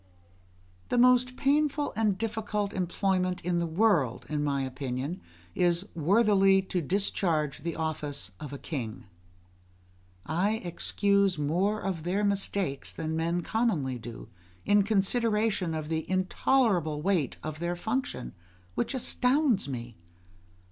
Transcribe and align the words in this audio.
The 0.89 0.97
most 0.97 1.37
painful 1.37 1.93
and 1.95 2.17
difficult 2.17 2.73
employment 2.73 3.39
in 3.41 3.59
the 3.59 3.67
world, 3.67 4.25
in 4.29 4.43
my 4.43 4.63
opinion, 4.63 5.21
is 5.53 5.87
worthily 5.93 6.63
to 6.63 6.81
discharge 6.81 7.59
the 7.59 7.75
office 7.75 8.31
of 8.39 8.51
a 8.51 8.57
king. 8.57 9.05
I 10.25 10.53
excuse 10.65 11.37
more 11.37 11.81
of 11.83 12.01
their 12.01 12.23
mistakes 12.23 12.91
than 12.91 13.15
men 13.15 13.41
commonly 13.43 13.99
do, 13.99 14.27
in 14.65 14.81
consideration 14.81 15.75
of 15.75 15.87
the 15.87 16.09
intolerable 16.09 17.03
weight 17.03 17.37
of 17.43 17.59
their 17.59 17.75
function, 17.75 18.33
which 18.73 18.95
astounds 18.95 19.69
me. 19.69 19.97